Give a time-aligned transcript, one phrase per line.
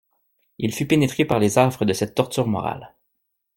[0.57, 2.95] Il fut pénétré par les affres de cette torture morale.